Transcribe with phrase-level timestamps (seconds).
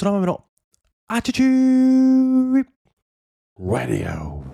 [0.00, 0.44] 空豆の
[1.08, 2.64] アチチュー
[3.58, 4.44] ラディオ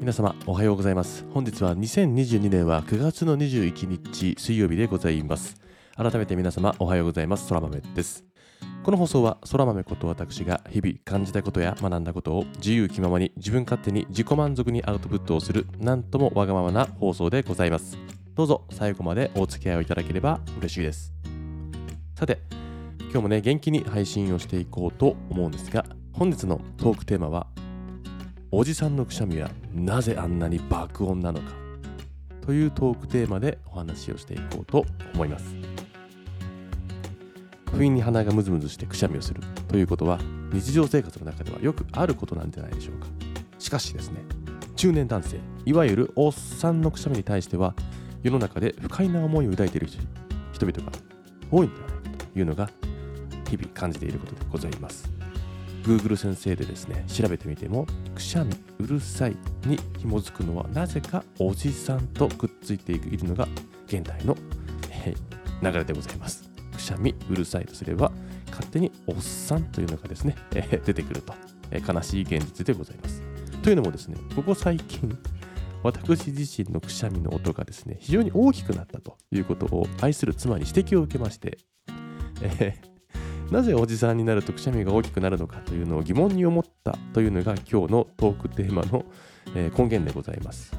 [0.00, 1.24] 皆様おはようございます。
[1.32, 5.54] 本日は2022年は9月の21日水曜日でございます。
[5.94, 7.48] 改めて皆様おはようございます。
[7.48, 8.24] 空豆です。
[8.82, 21.12] この放送は空豆こと私が日々感じたことや学んだことを自由気ままに自分勝手に自己満足にアウトプットをするなんともわがままな放送でございますどうぞ最後までお付き合いをいただければ嬉しいです。
[22.14, 22.40] さて
[23.00, 27.48] 今日もね元気に配信をしていこうと思うんですが本日のトークテーマは
[28.52, 31.46] おじさんのくしゃみはなぜあんなに爆音なのか
[32.46, 35.56] というトークテーマでお話をしていこうと思います。
[37.72, 40.20] 不意に鼻がムズムズしてくしゃみをするということは
[40.52, 43.08] 日常生活の中ではよくあることなんじゃないでしょうか。
[43.58, 44.22] しかしですね
[44.76, 47.74] 中年男性いわゆるおっさんのくしゃみに対しては
[48.22, 49.88] 世の中で不快な思いを抱いている
[50.52, 50.92] 人々が
[51.50, 52.68] 多いんじゃないかというのが
[53.48, 55.10] 日々感じていることでございます。
[55.84, 63.48] Google 先生でですね調べてみてもくしゃみうるさいに紐づくのはなぜかおじさんとくっついているのが
[63.86, 64.36] 現代の、
[65.62, 68.12] 流れでございますくしゃみうるさいとすれば
[68.50, 71.32] 勝手におっさんというのがですね、出てくると、
[71.70, 73.22] 悲しい現実でございます。
[73.62, 75.16] というのもですねここ最近
[75.82, 81.58] 私自身のくしゃみの音がですね非常に大きくなったということを愛する妻に指摘を受けまして、
[82.42, 89.06] え ーなぜおじさんになるとくしゃみが大きくなるのかというのを疑問に思ったというのが今日のトークテーマの、
[89.54, 90.72] え根源でございます。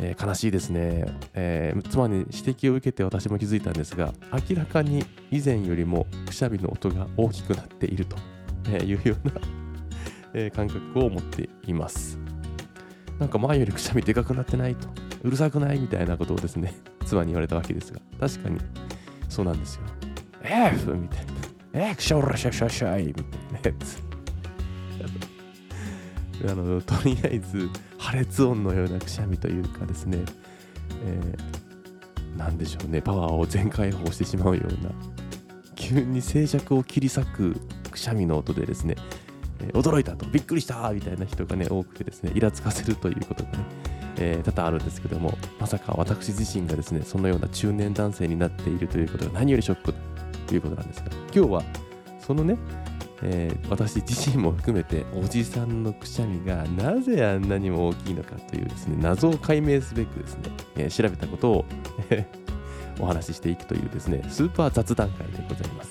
[0.00, 4.14] えー、悲しいですね、えー、妻に指摘を受けて私も気づいたんですが
[4.48, 8.16] 明らかに以前よりもくしゃみの音が大きくなっていると
[8.70, 9.34] いうような
[10.34, 12.18] え感覚を持っています
[13.18, 14.88] なんか前よりくしゃみでかくなってないと
[15.22, 16.74] うるさくないみたいなことをですね
[17.04, 18.58] 妻に言われたわけですが確かに
[19.28, 19.82] そうなんですよ
[20.42, 21.32] F みたいな
[21.90, 24.08] えくしょらしゃしゃしゃいみたいなやつ。
[26.48, 27.68] あのとりあえず
[27.98, 30.18] 破裂音のようなくしゃみというかですね、
[31.04, 34.90] えー、なんでしょうね、パワーを全開放してしまうような、
[35.74, 37.56] 急に静寂を切り裂く
[37.90, 38.94] くしゃみの音でですね、
[39.72, 43.58] 驚いたと、びっくりしたみたいな人がね、多くてですね、イラつかせるということがね、
[44.18, 49.94] えー、多々あるんですけども、まさか私自身がですね、そのような中年男性になっているということが何よりショック
[50.46, 51.62] ということなんですが、今日は
[52.20, 52.58] そのね、
[53.22, 60.42] えー、私自身も含めておじさんのくしゃみがなぜあんなにも大きいのかというですね謎を解明すべくですね、
[60.76, 61.64] えー、調べたことを
[63.00, 65.90] お話ししていくというですねスーパー雑談会でございます、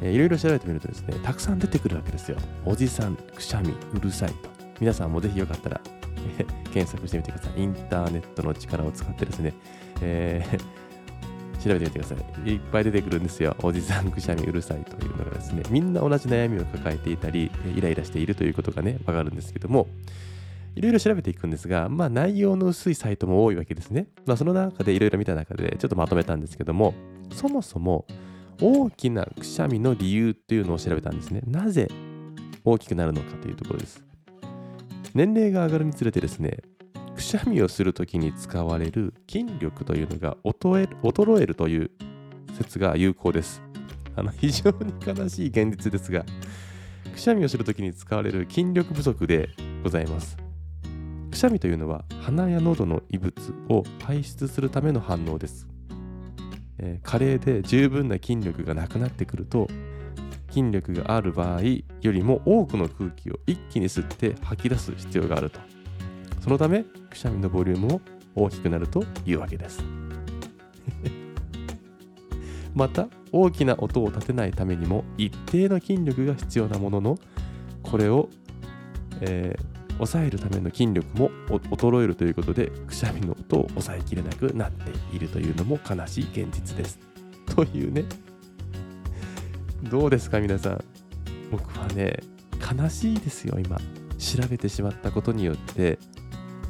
[0.00, 4.48] えー、いろいろ調べてみるとですねたくさん出てくるわけですよおじさんくしゃみうるさいと
[4.80, 5.80] 皆さんもぜひよかったら
[6.38, 9.54] え検索してみてくださいインターネットの力を使ってですね、
[10.02, 10.80] えー
[11.60, 12.14] 調べてみてくださ
[12.46, 12.50] い。
[12.50, 13.54] いっぱい出てくるんですよ。
[13.62, 19.86] おじさんくしゃみうるさいというのがですね、みんな同じ悩みを抱えていたり、イライラしているということがね、わかるんですけども、
[20.74, 24.06] いろいろ調べていくんですが、まあ内容の薄いサイトも多いわけですね。
[24.24, 26.94] まあその中でいろいろ見た中でちょっとまとめたんですけども、
[27.32, 28.06] そもそも
[28.60, 31.40] 大きなくしゃみの理由っていうのを調べたんですね。
[31.46, 31.88] なぜ
[32.64, 34.04] 大きくなるのかというところです。
[35.14, 36.58] 年齢が上がるにつれてですね、
[37.16, 41.90] くしゃみをするときに使われる筋力というのが衰えるという
[42.56, 43.62] 説が有効です。
[44.16, 46.24] あの非常に悲しい現実ですが、
[47.12, 49.48] くしゃみをするときに使われる筋力不足で
[49.82, 50.36] ございます。
[51.30, 53.32] くしゃみというのは鼻や喉の異物
[53.68, 55.66] を排出するための反応です。
[56.82, 59.68] え、加齢で十分な筋力がなくなってくると
[60.50, 65.60] 筋力がある場合よりも多くの空気を一気に吸って吐き出す必要があると。
[66.40, 68.00] そのためくしゃみのボリュームも
[68.34, 69.84] 大きくなるというわけです。
[72.74, 77.18] また大きな音を立てないためにも一定の筋力が必要なものの
[77.82, 78.28] これを、
[79.20, 79.69] えー、
[80.00, 86.98] 抑えるための筋力も衰えるということでくしゃみの音を抑えきれなくなっているというのも悲しい現実です。
[87.46, 88.04] というね。
[89.82, 90.84] どうですか皆さん。
[91.50, 92.20] 僕はね
[92.78, 93.76] 悲しいですよ今。
[94.18, 95.98] 調べてしまったことによって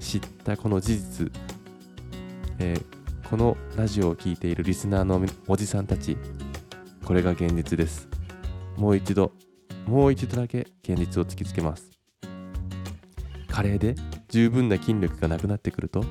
[0.00, 1.32] 知ったこの事実、
[2.58, 6.16] えー、このラジオを聴いているリスナーのおじさんたち。
[7.04, 8.08] これが現実です。
[8.76, 9.32] もう一度
[9.86, 11.97] もう一度だけ現実を突きつけます。
[13.58, 13.96] 加齢で
[14.28, 16.04] 十分な筋力がなくなってくると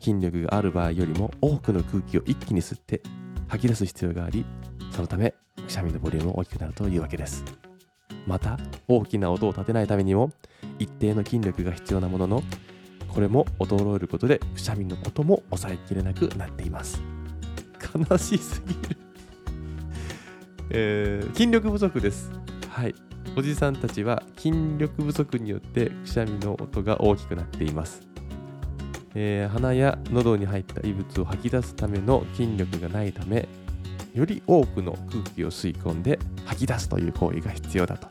[0.00, 3.00] 筋力がある場合よりも多くの空気を一気に吸って
[3.46, 4.44] 吐き出す必要があり
[4.90, 5.32] そのため
[5.64, 7.44] くしゃみのボリュームも大きくなるというわけです。
[8.26, 8.58] また
[8.88, 10.32] 大きな音を立てないためにも
[10.80, 12.42] 一定の筋力が必要なものの
[13.06, 17.00] これも衰えることでくしゃみの音も抑えきれなくなっています。
[18.10, 18.96] 悲しすぎる。
[20.70, 22.32] えー筋力不足です。
[22.68, 22.94] はい。
[23.34, 28.02] おじさんたちは筋力不足によってくしゃみの音が大きくなっています、
[29.14, 33.48] えー鼻や喉に入った異物を吐き出すための筋力がないため
[34.12, 38.08] より多くの空気を吸い込んで吐き出すという行為が必要だと。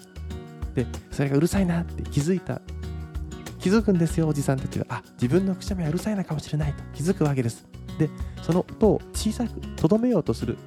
[0.74, 2.60] でそれがうるさいなって気づいた。
[3.60, 4.88] 気づくんですよおじさんたちは。
[4.90, 7.68] あ自分のくしゃみはうるさいのかもしれないと気づくわけです。
[8.00, 8.10] で
[8.42, 10.58] その音を小さくとどめようとする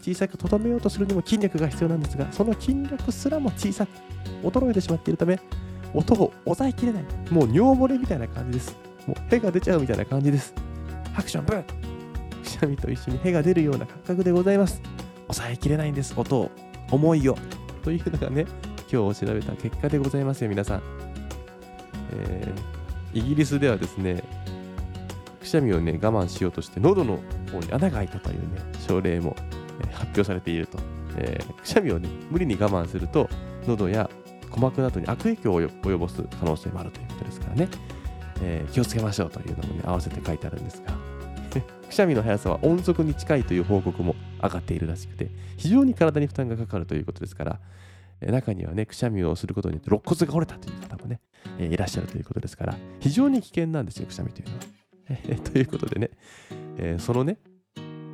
[0.00, 3.90] 小さくとどめようとするにも筋力が必要なんですがその筋力すらも小さく
[4.42, 5.38] 衰えてしまっているため
[5.94, 7.04] 音を抑えきれない。
[7.30, 8.76] もう尿漏れみたいな感じです。
[9.06, 10.54] もう屁が出ちゃうみたいな感じです。
[11.12, 11.62] ハクションブー
[12.42, 14.80] くしゃみと一緒に屁が出るような感覚でございます。
[15.22, 16.14] 抑えきれないんです。
[16.16, 16.50] 音を。
[16.90, 17.36] 思いを。
[17.82, 18.46] というのがね
[18.92, 20.82] 今日調べた結果でございますよ皆さん。
[22.12, 22.80] えー
[23.12, 24.22] イギリスではですね
[25.40, 27.18] くしゃみをね我慢しようとして喉の
[27.50, 29.34] 方に穴が開いたというね症例も、
[29.92, 30.78] 発表されていると、
[31.16, 33.28] えーくしゃみをね無理に我慢すると
[33.66, 34.08] 喉や
[34.42, 37.68] 鼓膜などに悪影響を及ぼす可能性もあるということですからね、
[38.42, 40.92] えー気をつけましょうというのもね合わせて書いてあるんですが。
[41.88, 47.58] くしゃみの速さは音速に近いという報告も上がっているらしくて非常に体に負担がかかるということですから
[48.20, 51.20] え中にはねくしゃみをすることによって肋骨が折れたという方もね、
[51.58, 54.60] えーいらっしゃるということですから非常に危険なんですよくしゃみというのは。
[55.08, 56.10] えということでね、
[56.78, 57.38] えーそのね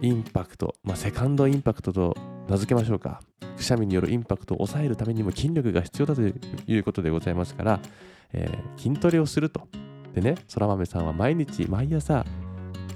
[0.02, 2.16] インパクト、まあ、セカンドインパクトと
[2.48, 3.20] 名付けましょうか。
[3.56, 7.80] くしゃみによるインパクトを抑えるためにも筋力が必要だということでございますから、
[8.32, 9.68] えー筋トレをすると。
[10.14, 12.24] でねそら豆さんは毎日毎朝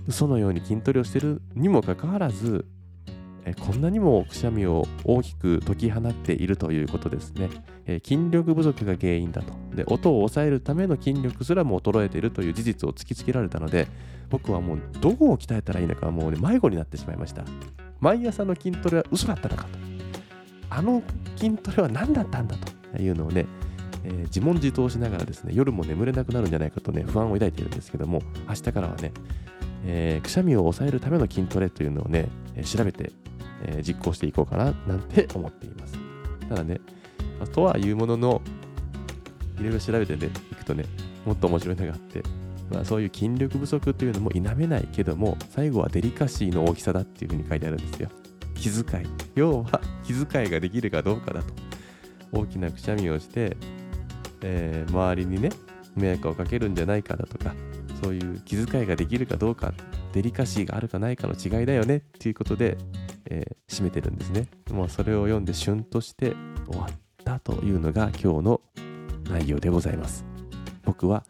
[0.07, 2.67] 嘘のように筋トレをしてるにもかかわらず
[3.45, 7.49] えこんなにもくしゃみを大きく解き放っているということですね、
[7.87, 9.53] え筋力不足が原因だと。
[9.75, 13.87] で音を抑えるための筋力すらも衰えているという事実を突きつけられたので
[14.29, 17.45] 僕はもうどこを鍛えたらいいのかもうね迷子になってしまいました。
[18.01, 19.71] 毎朝の筋トレは嘘だったのかと。
[20.71, 21.03] あの
[21.37, 22.57] 筋トレは何だったんだ
[22.93, 23.47] というのをね、
[24.05, 29.13] えー自問自答しながらですね夜も眠れなくなるんじゃないかとね不安を抱いているんですけども明日からはね、
[29.85, 33.13] えーくしゃみを抑えるための筋トレというのをね、えー調べて
[33.65, 35.99] えー実行していこうかななんて思っています。
[36.49, 36.81] ただね、
[37.39, 38.43] まあとはいうものの、
[39.59, 40.85] いろいろ調べてね、いくとね、
[41.25, 42.23] もっと面白いのがあって、
[42.71, 48.09] まあ、そういう筋力不足というのも否めないけども、最後はデリカシーの大きさだっていうふうに書いてあるんですよ。
[48.55, 49.07] 気遣い。
[49.35, 51.53] 要は気遣いができるかどうかだと。
[52.33, 53.57] 大きなくしゃみをして、
[54.43, 55.51] えー周りにね、
[55.97, 57.55] 迷惑をかけるんじゃないかだとか、
[58.03, 59.75] そういう気遣いができるかどうか、
[60.13, 62.79] デリカシーがあるかないかの違いだよねっていうことで、
[63.31, 64.49] えー締めてるんですね。
[64.73, 66.35] もうそれを読んで旬として
[66.69, 66.95] 終わっ
[67.25, 68.61] たというのが今日の
[69.31, 70.25] 内容でございます。
[70.83, 71.25] 僕は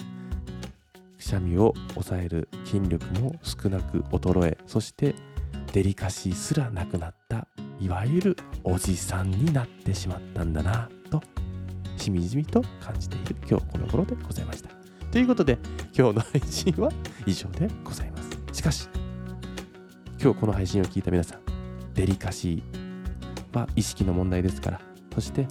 [1.19, 5.14] くしゃみを抑える筋力も少なく衰え、そして
[5.75, 7.47] デリカシーすらなくなった、
[7.79, 11.23] いわゆるおじさんになってしまったんだなと、
[11.99, 14.70] しみじみと感じている今日この頃でございました。
[15.12, 15.58] ということで、
[15.96, 16.91] 今日の配信は
[17.26, 18.31] 以上でございます。
[18.53, 18.88] しかし、
[20.19, 21.40] 今日この配信を聞いた皆さん、
[22.00, 24.81] デリカシーは意識の問題ですから、
[25.14, 25.47] そして、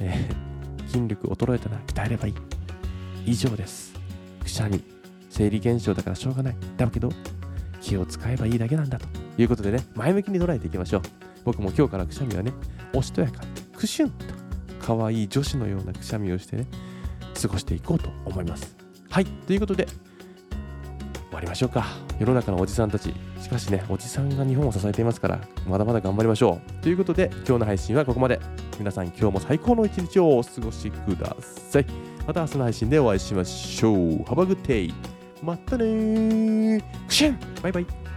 [0.00, 0.48] えー
[0.88, 2.34] 筋力衰えたら鍛えればいい。
[3.26, 3.92] 以上です。
[4.42, 4.82] くしゃみ、
[5.28, 6.56] 生理現象だからしょうがない。
[6.78, 7.10] だけど、
[7.82, 11.02] 気を使えばいいだけなんだということでね、前向きに捉えていきましょう。
[11.44, 12.54] 僕も今日からくしゃみはね、
[12.94, 13.42] おしとやか、
[13.76, 14.24] くしゅんと、
[14.80, 16.66] 可愛い女子のようなくしゃみをしてね、
[17.40, 18.74] 過ごしていこうと思います。
[19.10, 19.86] はい、ということで、
[21.38, 21.86] 張りましょうか。
[22.18, 23.14] 世の中のおじさんたち。
[23.40, 26.82] しかしね、おじさんが日本を支えていますから、まだまだ頑張りましょう。
[26.82, 28.40] ということで、今日の配信はここまで。
[28.78, 31.86] 皆さん、今日も最高の一日をお過ごしください。
[32.26, 33.94] また明日の配信でお会いしましょう。
[34.22, 34.94] Have a good day.
[35.42, 36.82] またねー。
[37.06, 38.07] くしゅんバイバイ。